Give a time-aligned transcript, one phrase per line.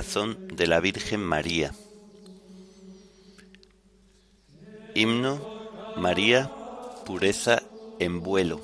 [0.00, 1.74] Corazón de la Virgen María.
[4.94, 5.38] Himno
[5.98, 6.50] María,
[7.04, 7.62] pureza
[7.98, 8.62] en vuelo.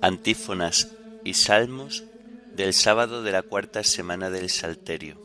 [0.00, 0.88] Antífonas
[1.22, 2.02] y salmos
[2.56, 5.16] del sábado de la cuarta semana del Salterio.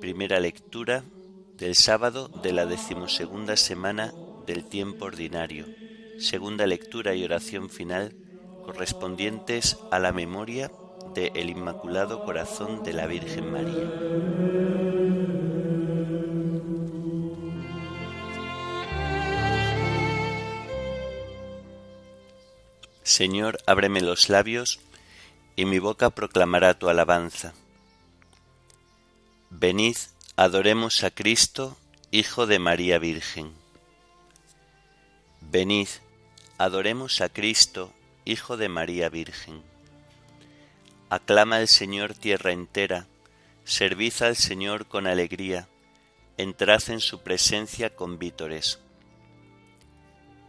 [0.00, 1.04] Primera lectura
[1.56, 4.12] del sábado de la decimosegunda semana
[4.44, 5.66] del tiempo ordinario.
[6.18, 8.12] Segunda lectura y oración final
[8.64, 10.72] correspondientes a la memoria
[11.14, 14.59] de el Inmaculado Corazón de la Virgen María.
[23.20, 24.80] Señor, ábreme los labios,
[25.54, 27.52] y mi boca proclamará tu alabanza.
[29.50, 29.98] Venid,
[30.36, 31.76] adoremos a Cristo,
[32.10, 33.52] Hijo de María Virgen.
[35.42, 35.88] Venid,
[36.56, 37.92] adoremos a Cristo,
[38.24, 39.62] Hijo de María Virgen.
[41.10, 43.06] Aclama al Señor tierra entera,
[43.64, 45.68] servid al Señor con alegría,
[46.38, 48.78] entrad en su presencia con vítores.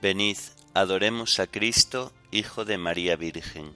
[0.02, 0.38] Venid,
[0.74, 3.76] adoremos a Cristo, Hijo de María Virgen.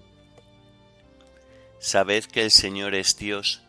[1.80, 3.62] Sabed que el Señor es Dios,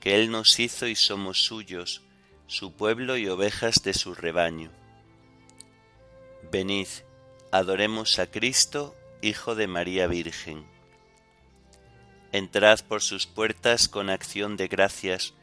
[0.00, 2.02] que Él nos hizo y somos suyos,
[2.46, 4.70] su pueblo y ovejas de su rebaño.
[6.52, 6.86] Venid,
[7.50, 10.64] adoremos a Cristo, Hijo de María Virgen.
[12.30, 15.34] Entrad por sus puertas con acción de gracias,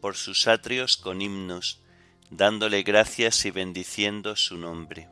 [0.00, 1.82] por sus atrios con himnos,
[2.30, 5.08] dándole gracias y bendiciendo su nombre.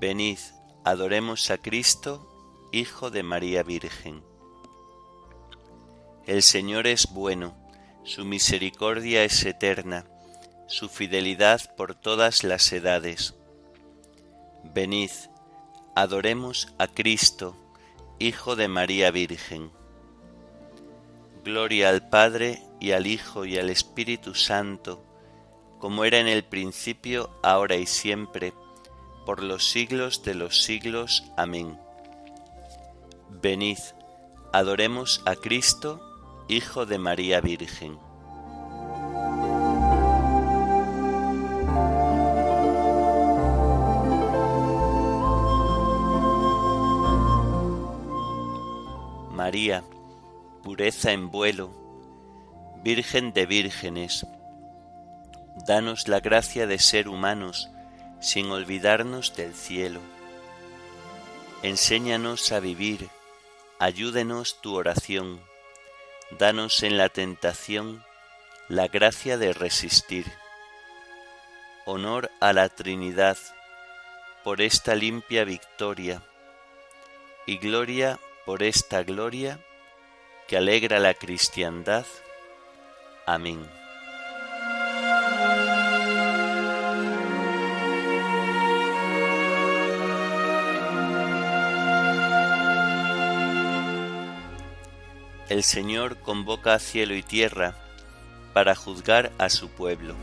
[0.00, 0.38] Venid,
[0.86, 2.24] adoremos a Cristo,
[2.70, 4.22] Hijo de María Virgen.
[6.26, 7.56] El Señor es bueno,
[8.04, 10.04] su misericordia es eterna,
[10.68, 13.34] su fidelidad por todas las edades.
[14.62, 15.10] Venid,
[15.96, 17.56] adoremos a Cristo,
[18.20, 19.72] Hijo de María Virgen.
[21.42, 25.02] Gloria al Padre y al Hijo y al Espíritu Santo,
[25.80, 28.52] como era en el principio, ahora y siempre,
[29.26, 31.24] por los siglos de los siglos.
[31.36, 31.78] Amén.
[33.28, 33.78] Venid,
[34.52, 36.00] adoremos a Cristo,
[36.48, 37.98] Hijo de María Virgen.
[49.32, 49.82] María,
[50.62, 51.70] pureza en vuelo,
[52.84, 54.24] Virgen de vírgenes,
[55.66, 57.70] danos la gracia de ser humanos
[58.20, 60.00] sin olvidarnos del cielo.
[61.62, 63.08] Enséñanos a vivir,
[63.78, 65.40] ayúdenos tu oración,
[66.38, 68.04] danos en la tentación
[68.68, 70.26] la gracia de resistir.
[71.84, 73.38] Honor a la Trinidad
[74.42, 76.22] por esta limpia victoria
[77.46, 79.60] y gloria por esta gloria
[80.48, 82.06] que alegra la cristiandad.
[83.24, 83.68] Amén.
[95.48, 97.76] El Señor convoca a cielo y tierra
[98.52, 100.16] para juzgar a su pueblo.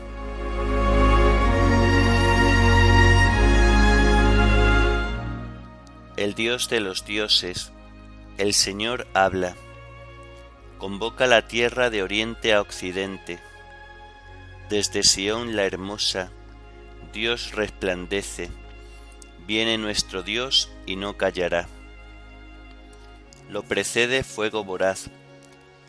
[6.18, 7.72] El Dios de los dioses,
[8.36, 9.56] el Señor habla,
[10.78, 13.40] convoca la tierra de oriente a occidente.
[14.68, 16.30] Desde Sión la hermosa,
[17.14, 18.50] Dios resplandece,
[19.46, 21.66] viene nuestro Dios y no callará.
[23.50, 25.10] Lo precede fuego voraz,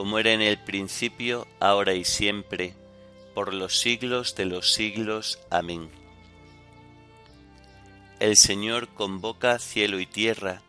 [0.00, 2.72] como era en el principio, ahora y siempre,
[3.34, 5.38] por los siglos de los siglos.
[5.50, 5.90] Amén.
[8.18, 10.62] El Señor convoca cielo y tierra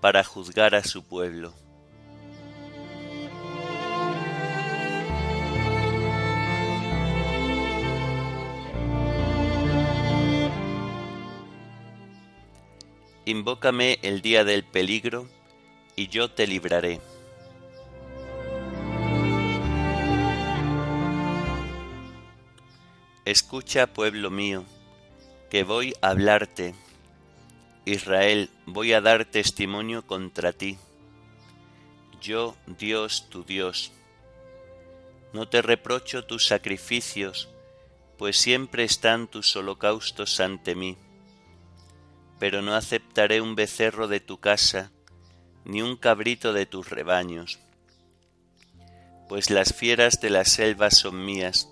[0.00, 1.52] para juzgar a su pueblo.
[13.26, 15.28] Invócame el día del peligro,
[15.94, 17.11] y yo te libraré.
[23.32, 24.62] Escucha, pueblo mío,
[25.48, 26.74] que voy a hablarte.
[27.86, 30.76] Israel, voy a dar testimonio contra ti.
[32.20, 33.90] Yo, Dios, tu Dios.
[35.32, 37.48] No te reprocho tus sacrificios,
[38.18, 40.98] pues siempre están tus holocaustos ante mí.
[42.38, 44.92] Pero no aceptaré un becerro de tu casa,
[45.64, 47.60] ni un cabrito de tus rebaños.
[49.26, 51.71] Pues las fieras de las selvas son mías,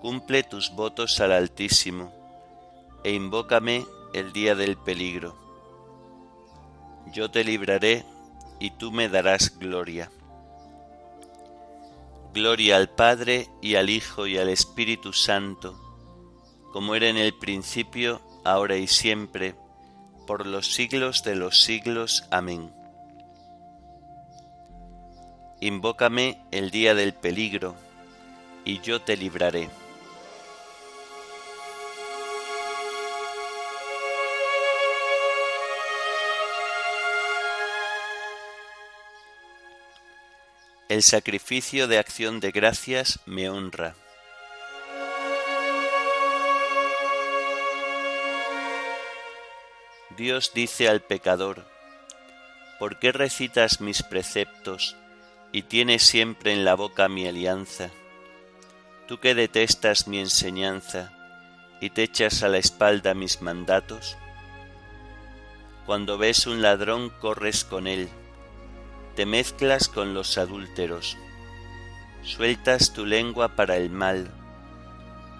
[0.00, 2.10] Cumple tus votos al Altísimo,
[3.04, 5.36] e invócame el día del peligro.
[7.12, 8.06] Yo te libraré
[8.58, 10.10] y tú me darás gloria.
[12.32, 15.78] Gloria al Padre y al Hijo y al Espíritu Santo,
[16.72, 19.54] como era en el principio, ahora y siempre,
[20.26, 22.24] por los siglos de los siglos.
[22.30, 22.72] Amén.
[25.60, 27.74] Invócame el día del peligro,
[28.64, 29.68] y yo te libraré.
[40.90, 43.94] El sacrificio de acción de gracias me honra.
[50.16, 51.64] Dios dice al pecador,
[52.80, 54.96] ¿por qué recitas mis preceptos
[55.52, 57.90] y tienes siempre en la boca mi alianza?
[59.06, 61.12] Tú que detestas mi enseñanza
[61.80, 64.16] y te echas a la espalda mis mandatos.
[65.86, 68.10] Cuando ves un ladrón corres con él
[69.16, 71.16] te mezclas con los adúlteros,
[72.22, 74.30] sueltas tu lengua para el mal,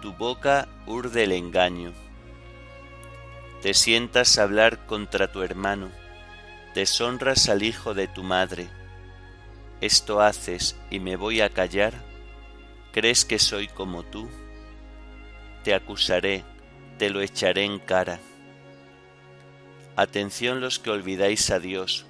[0.03, 1.93] tu boca urde el engaño.
[3.63, 5.91] Te sientas a hablar contra tu hermano,
[6.75, 8.69] deshonras al hijo de tu madre.
[9.81, 11.93] Esto haces y me voy a callar.
[12.93, 14.29] ¿Crees que soy como tú?
[15.63, 16.45] Te acusaré,
[16.99, 18.19] te lo echaré en cara.
[19.97, 22.07] Atención los que olvidáis a Dios,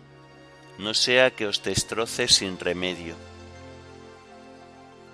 [0.80, 3.14] no sea que os destroce sin remedio.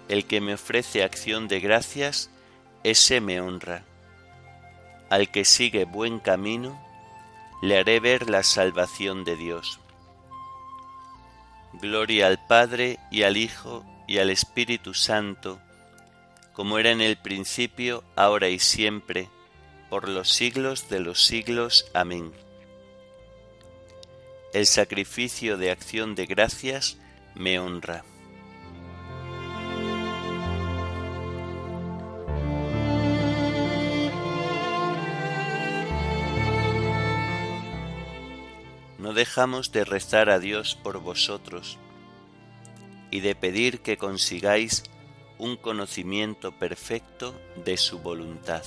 [0.09, 2.31] El que me ofrece acción de gracias,
[2.85, 3.83] ese me honra.
[5.11, 6.81] Al que sigue buen camino,
[7.63, 9.81] le haré ver la salvación de Dios.
[11.75, 15.59] Gloria al Padre y al Hijo y al Espíritu Santo,
[16.53, 19.29] como era en el principio, ahora y siempre,
[19.91, 21.91] por los siglos de los siglos.
[21.93, 22.46] Amén
[24.57, 26.97] el sacrificio de acción de gracias
[27.35, 28.05] me honra.
[38.99, 41.77] No dejamos de rezar a Dios por vosotros
[43.11, 44.85] y de pedir que consigáis
[45.37, 48.65] un conocimiento perfecto de su voluntad.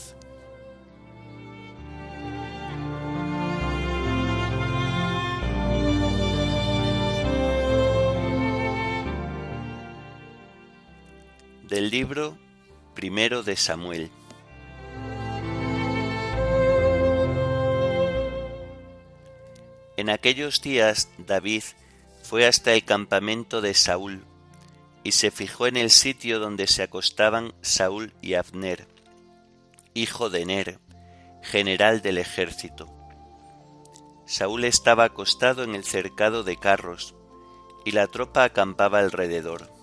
[11.79, 12.37] Del libro
[12.93, 14.11] primero de Samuel.
[19.95, 21.63] En aquellos días David
[22.21, 24.25] fue hasta el campamento de Saúl
[25.05, 28.85] y se fijó en el sitio donde se acostaban Saúl y Abner,
[29.93, 30.79] hijo de Ner,
[31.43, 32.93] general del ejército.
[34.25, 37.15] Saúl estaba acostado en el cercado de carros,
[37.85, 39.78] y la tropa acampaba alrededor.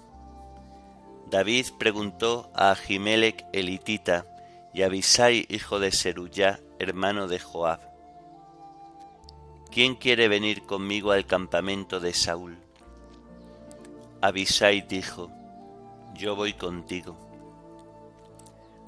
[1.30, 4.26] David preguntó a Ahimelech elitita
[4.72, 7.80] y a Abisai hijo de Seruyá, hermano de Joab,
[9.72, 12.56] ¿Quién quiere venir conmigo al campamento de Saúl?
[14.22, 15.30] Abisai dijo,
[16.14, 17.16] Yo voy contigo.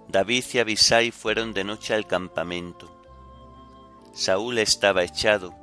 [0.06, 2.88] David y Abisai fueron de noche al campamento.
[4.12, 5.54] Saúl estaba echado,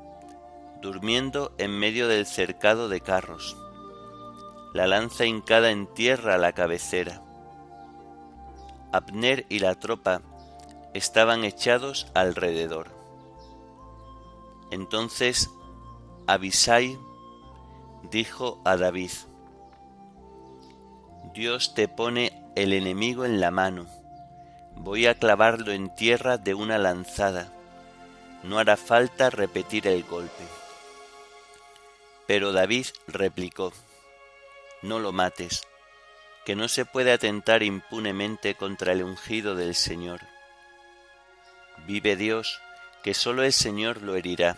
[0.81, 3.55] durmiendo en medio del cercado de carros
[4.75, 7.21] la lanza hincada en tierra a la cabecera.
[8.91, 10.21] Abner y la tropa
[10.93, 12.89] estaban echados alrededor.
[14.71, 15.49] Entonces
[16.27, 16.99] Abisai
[18.11, 19.11] dijo a David,
[21.33, 23.85] Dios te pone el enemigo en la mano,
[24.75, 27.47] voy a clavarlo en tierra de una lanzada.
[28.43, 30.43] No hará falta repetir el golpe.
[32.27, 33.71] Pero David replicó,
[34.85, 35.63] No lo mates,
[36.45, 40.21] que no se puede atentar impunemente contra el ungido del Señor.
[41.87, 42.61] Vive Dios,
[43.01, 44.57] que sólo el Señor lo herirá.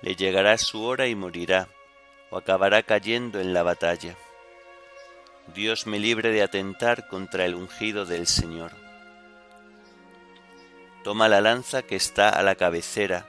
[0.00, 1.68] Le llegará su hora y morirá,
[2.30, 4.16] o acabará cayendo en la batalla.
[5.54, 8.72] Dios me libre de atentar contra el ungido del Señor.
[11.04, 13.26] Toma la lanza que está a la cabecera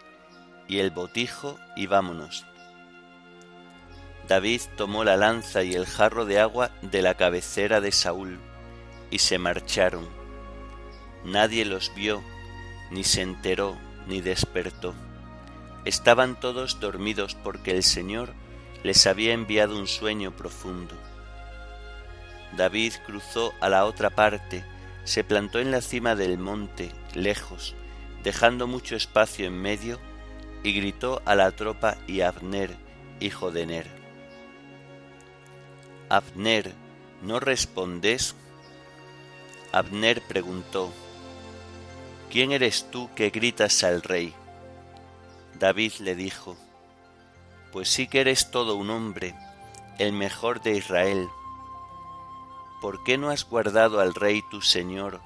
[0.70, 2.46] y el botijo y vámonos.
[4.28, 8.40] David tomó la lanza y el jarro de agua de la cabecera de Saúl
[9.10, 10.08] y se marcharon.
[11.24, 12.22] Nadie los vio,
[12.92, 14.94] ni se enteró, ni despertó.
[15.86, 18.34] Estaban todos dormidos porque el Señor
[18.84, 20.96] les había enviado un sueño profundo.
[22.56, 24.64] David cruzó a la otra parte,
[25.06, 27.76] se plantó en la cima del monte, lejos,
[28.24, 30.00] dejando mucho espacio en medio,
[30.64, 32.76] y gritó a la tropa y a Abner,
[33.22, 34.07] hijo de Ner.
[36.10, 36.74] Abner,
[37.22, 38.34] ¿no respondes?
[39.74, 40.94] Abner preguntó,
[42.32, 44.34] ¿quién eres tú que gritas al rey?
[45.60, 46.56] David le dijo,
[47.74, 49.36] pues sí que eres todo un hombre,
[50.00, 51.28] el mejor de Israel.
[52.82, 55.20] ¿Por qué no has guardado al rey tu señor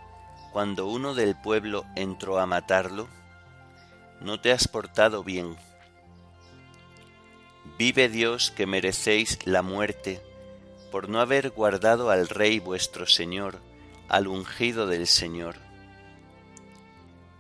[0.52, 3.08] cuando uno del pueblo entró a matarlo?
[4.20, 5.56] No te has portado bien.
[7.78, 10.24] Vive Dios que merecéis la muerte
[10.92, 13.60] por no haber guardado al rey vuestro señor,
[14.10, 15.56] al ungido del Señor.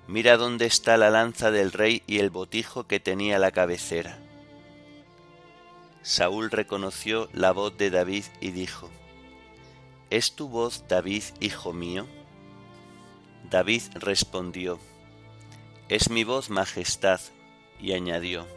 [0.07, 4.17] Mira dónde está la lanza del rey y el botijo que tenía la cabecera.
[6.01, 8.89] Saúl reconoció la voz de David y dijo,
[10.09, 12.07] ¿Es tu voz, David, hijo mío?
[13.49, 14.79] David respondió,
[15.89, 17.19] Es mi voz, Majestad,
[17.79, 18.47] y añadió,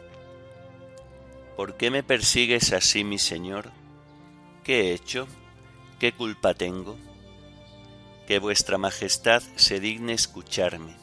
[1.55, 3.71] ¿Por qué me persigues así, mi Señor?
[4.65, 5.27] ¿Qué he hecho?
[5.99, 6.97] ¿Qué culpa tengo?
[8.25, 10.95] Que vuestra Majestad se digne escucharme.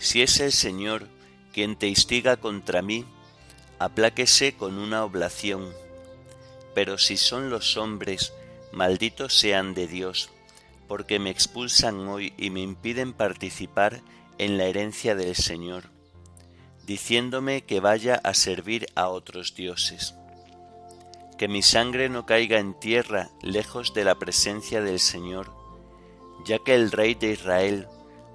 [0.00, 1.06] Si es el Señor
[1.52, 3.06] quien te instiga contra mí,
[3.78, 5.72] apláquese con una oblación.
[6.74, 8.32] Pero si son los hombres
[8.72, 10.30] malditos sean de Dios,
[10.88, 14.00] porque me expulsan hoy y me impiden participar
[14.38, 15.84] en la herencia del Señor,
[16.84, 20.16] diciéndome que vaya a servir a otros dioses.
[21.40, 25.50] Que mi sangre no caiga en tierra lejos de la presencia del Señor,
[26.44, 27.88] ya que el Rey de Israel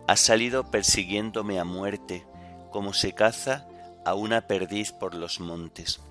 [0.08, 2.26] ha salido persiguiéndome a muerte,
[2.72, 3.68] como se caza
[4.06, 6.02] a una perdiz por los montes.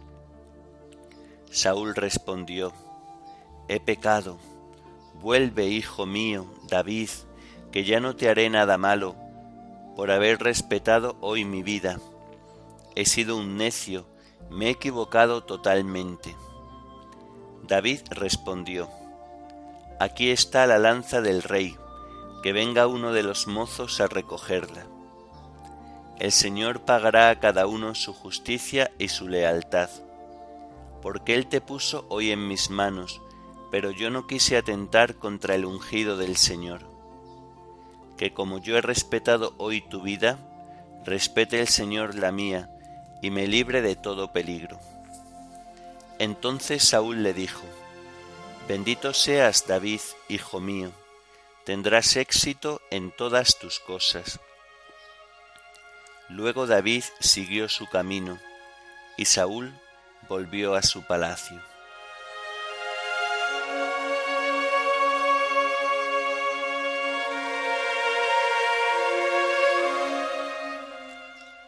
[1.51, 2.73] Saúl respondió,
[3.67, 4.39] he pecado.
[5.21, 7.11] Vuelve, hijo mío, David,
[7.73, 9.17] que ya no te haré nada malo,
[9.97, 11.99] por haber respetado hoy mi vida.
[12.95, 14.07] He sido un necio,
[14.49, 16.37] me he equivocado totalmente.
[17.67, 18.91] David respondió,
[19.99, 21.75] Aquí está la lanza del rey,
[22.43, 24.85] que venga uno de los mozos a recogerla.
[26.19, 29.89] El Señor pagará a cada uno su justicia y su lealtad,
[31.01, 33.23] porque Él te puso hoy en mis manos,
[33.71, 36.83] pero yo no quise atentar contra el ungido del Señor.
[38.19, 40.39] Que como yo he respetado hoy tu vida,
[41.07, 42.71] respete el Señor la mía,
[43.23, 44.79] y me libre de todo peligro.
[46.19, 47.63] Entonces Saúl le dijo,
[48.69, 50.91] Bendito seas David, hijo mío,
[51.65, 54.41] tendrás éxito en todas tus cosas.
[56.29, 58.39] Luego David siguió su camino,
[59.17, 59.79] y Saúl
[60.29, 61.61] volvió a su palacio.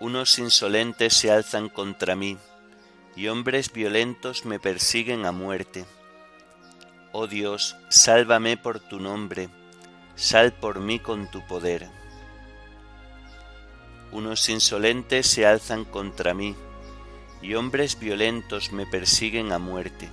[0.00, 2.38] Unos insolentes se alzan contra mí,
[3.16, 5.84] y hombres violentos me persiguen a muerte.
[7.12, 9.48] Oh Dios, sálvame por tu nombre,
[10.14, 11.88] sal por mí con tu poder.
[14.12, 16.54] Unos insolentes se alzan contra mí,
[17.42, 20.10] y hombres violentos me persiguen a muerte.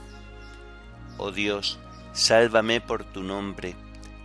[1.18, 1.78] Oh Dios,
[2.14, 3.76] sálvame por tu nombre,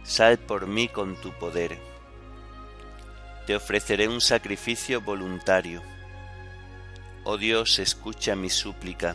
[0.05, 1.89] sal por mí con tu poder
[3.49, 5.81] te ofreceré un sacrificio voluntario.
[7.31, 9.15] Oh Dios, escucha mi súplica,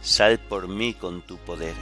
[0.00, 1.76] sal por mí con tu poder.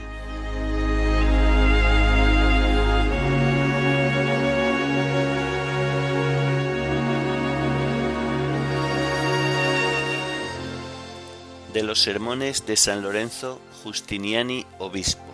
[11.72, 15.24] De los sermones de San Lorenzo Justiniani, obispo.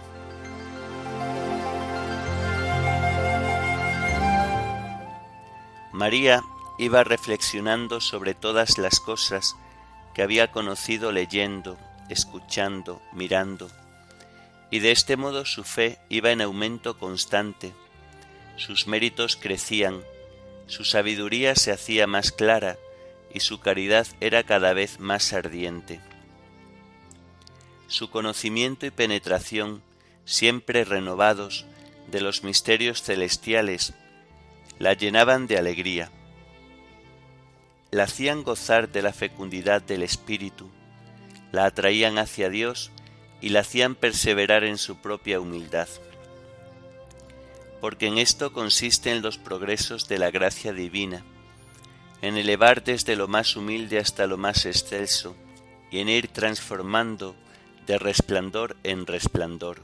[5.93, 6.41] María
[6.79, 9.57] iba reflexionando sobre todas las cosas
[10.23, 13.71] había conocido leyendo, escuchando, mirando,
[14.71, 17.73] y de este modo su fe iba en aumento constante,
[18.57, 20.03] sus méritos crecían,
[20.67, 22.77] su sabiduría se hacía más clara
[23.33, 26.01] y su caridad era cada vez más ardiente.
[27.89, 29.83] Su conocimiento y penetración,
[30.25, 31.67] siempre renovados,
[32.09, 33.95] de los misterios celestiales,
[34.79, 36.11] la llenaban de alegría.
[37.91, 40.71] La hacían gozar de la fecundidad del Espíritu,
[41.51, 42.93] la atraían hacia Dios
[43.41, 45.89] y la hacían perseverar en su propia humildad.
[47.81, 51.25] Porque en esto consisten los progresos de la gracia divina,
[52.23, 55.35] en elevar desde lo más humilde hasta lo más excelso,
[55.91, 57.35] y en ir transformando
[57.87, 59.83] de resplandor en resplandor.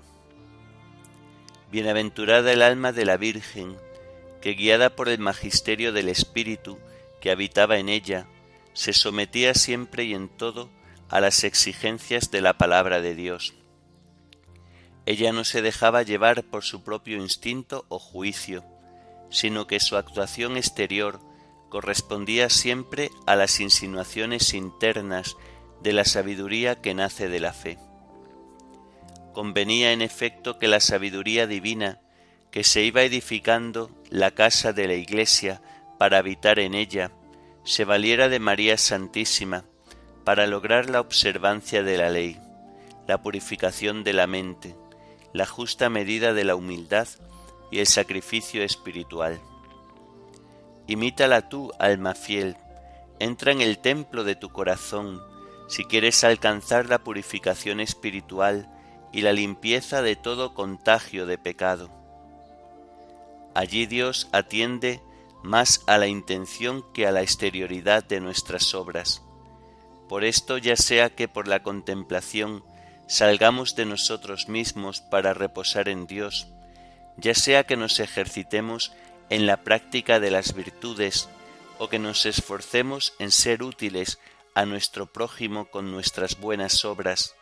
[1.72, 3.76] Bienaventurada el alma de la Virgen,
[4.40, 6.78] que guiada por el magisterio del Espíritu
[7.26, 8.28] que habitaba en ella,
[8.72, 10.70] se sometía siempre y en todo
[11.08, 13.54] a las exigencias de la palabra de Dios.
[15.06, 18.64] Ella no se dejaba llevar por su propio instinto o juicio,
[19.28, 21.18] sino que su actuación exterior
[21.68, 25.36] correspondía siempre a las insinuaciones internas
[25.82, 27.76] de la sabiduría que nace de la fe.
[29.32, 31.98] Convenía en efecto que la sabiduría divina
[32.52, 35.60] que se iba edificando la casa de la Iglesia
[35.98, 37.10] para habitar en ella,
[37.64, 39.64] se valiera de María Santísima
[40.24, 42.40] para lograr la observancia de la ley,
[43.06, 44.76] la purificación de la mente,
[45.32, 47.08] la justa medida de la humildad
[47.70, 49.40] y el sacrificio espiritual.
[50.86, 52.56] Imítala tú, alma fiel,
[53.18, 55.20] entra en el templo de tu corazón
[55.68, 58.68] si quieres alcanzar la purificación espiritual
[59.12, 61.90] y la limpieza de todo contagio de pecado.
[63.54, 65.00] Allí Dios atiende
[65.46, 69.22] más a la intención que a la exterioridad de nuestras obras.
[70.08, 72.64] Por esto ya sea que por la contemplación
[73.06, 76.48] salgamos de nosotros mismos para reposar en Dios,
[77.16, 78.92] ya sea que nos ejercitemos
[79.30, 81.28] en la práctica de las virtudes
[81.78, 84.18] o que nos esforcemos en ser útiles
[84.54, 87.34] a nuestro prójimo con nuestras buenas obras,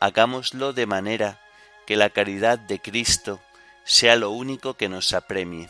[0.00, 1.40] hagámoslo de manera
[1.86, 3.40] que la caridad de Cristo
[3.84, 5.68] sea lo único que nos apremie.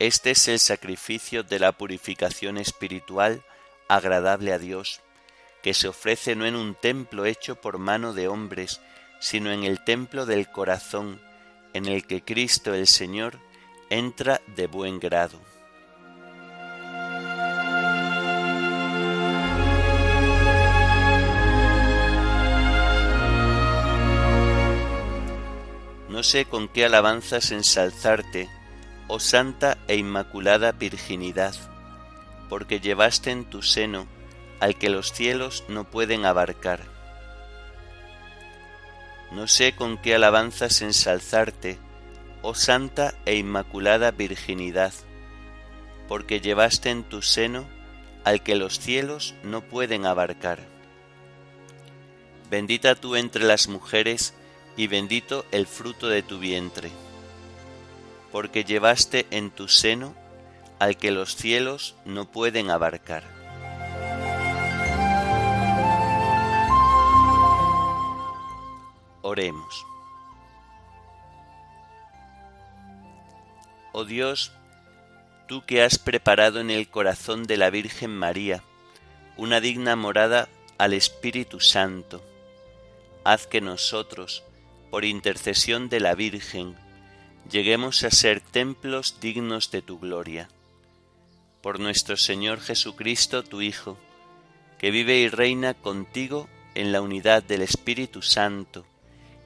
[0.00, 3.44] Este es el sacrificio de la purificación espiritual
[3.86, 5.02] agradable a Dios,
[5.62, 8.80] que se ofrece no en un templo hecho por mano de hombres,
[9.20, 11.20] sino en el templo del corazón,
[11.74, 13.38] en el que Cristo el Señor
[13.90, 15.38] entra de buen grado.
[26.20, 28.50] no sé con qué alabanzas ensalzarte,
[29.12, 31.56] oh santa e inmaculada virginidad,
[32.48, 34.06] porque llevaste en tu seno
[34.60, 36.82] al que los cielos no pueden abarcar.
[39.32, 41.80] No sé con qué alabanzas ensalzarte,
[42.42, 44.92] oh santa e inmaculada virginidad,
[46.06, 47.66] porque llevaste en tu seno
[48.22, 50.60] al que los cielos no pueden abarcar.
[52.48, 54.34] Bendita tú entre las mujeres,
[54.76, 56.92] y bendito el fruto de tu vientre,
[58.32, 60.14] porque llevaste en tu seno
[60.78, 63.24] al que los cielos no pueden abarcar.
[69.22, 69.86] Oremos.
[73.92, 74.52] Oh Dios,
[75.48, 78.62] tú que has preparado en el corazón de la Virgen María
[79.36, 82.22] una digna morada al Espíritu Santo,
[83.24, 84.44] haz que nosotros,
[84.90, 86.76] por intercesión de la Virgen,
[87.48, 90.48] lleguemos a ser templos dignos de tu gloria.
[91.62, 93.98] Por nuestro Señor Jesucristo, tu Hijo,
[94.78, 98.86] que vive y reina contigo en la unidad del Espíritu Santo,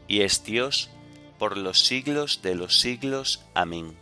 [0.07, 0.91] y es Dios
[1.39, 3.45] por los siglos de los siglos.
[3.55, 3.97] Amén.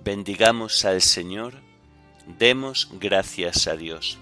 [0.00, 1.54] Bendigamos al Señor,
[2.38, 4.18] demos gracias a Dios.